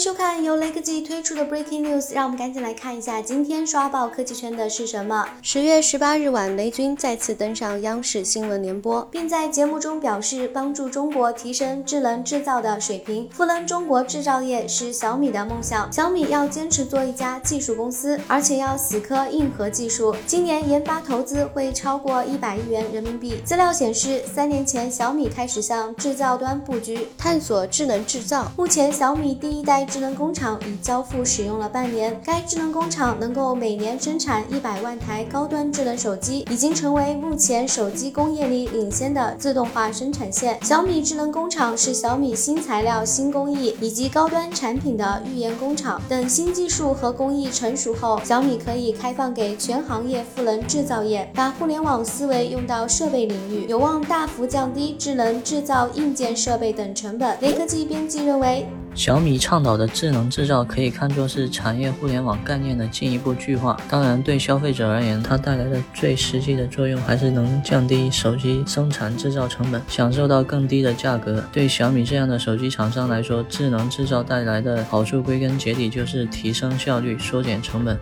[0.00, 5.28] 收看由雷科技推出的 Breaking News，让我们赶紧来看一下今天刷爆科技圈的是什么。
[5.42, 15.92] 十月十八日晚，雷军再次登上央视新闻联播，并在节目中表示，帮助中国提升智能制造的水平，赋能中国制造业是小米的梦想。
[15.92, 20.16] 小米要坚持做一家技术公司，而且要死磕硬核技术。
[20.26, 23.34] 今年研发投资会超过一百亿元人民币。
[23.44, 28.50] 资料显示，三年前小米开始向制造端布局，探索智能制造。
[28.56, 40.56] 目前，小米第一代智能工厂已交付使用了半年，该智能工厂能够每年生产一百万台高端智能手机，已经成为目前手机工业里领先的自动化生产线。
[40.62, 46.00] 小米智能工厂是小米新材料、新工艺以及高端产品的预研工厂。
[46.08, 57.36] 等新技术和工艺成熟后，小米可以开放给全行业赋能制造业，把互联网思维用到设备领域，有望大幅降低智能制造硬件设备等成本。
[57.40, 58.64] 雷科技编辑认为。
[58.92, 63.80] 小米倡导好的智能制造可以看作是产业互联网概念的进一步具化。
[63.88, 71.40] 当然，对消费者而言，它带来的最实际的作用还是能降低手机生产制造成本，享受到更低的价格。
[71.52, 77.96] 对小米这样的手机厂商来说，智能制造带来的好处归根结底就是提升效率、缩减成本。